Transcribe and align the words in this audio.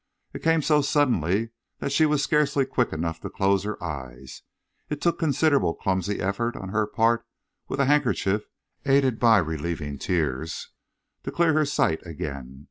It 0.33 0.41
came 0.41 0.63
so 0.63 0.81
suddenly 0.81 1.51
that 1.77 1.91
she 1.91 2.07
was 2.07 2.23
scarcely 2.23 2.65
quick 2.65 2.91
enough 2.91 3.19
to 3.19 3.29
close 3.29 3.65
her 3.65 3.77
eyes. 3.83 4.41
It 4.89 4.99
took 4.99 5.19
considerable 5.19 5.75
clumsy 5.75 6.19
effort 6.19 6.55
on 6.55 6.69
her 6.69 6.87
part 6.87 7.23
with 7.67 7.79
a 7.79 7.85
handkerchief, 7.85 8.45
aided 8.83 9.19
by 9.19 9.37
relieving 9.37 9.99
tears, 9.99 10.69
to 11.21 11.29
clear 11.31 11.53
her 11.53 11.65
sight 11.65 12.03
again. 12.03 12.59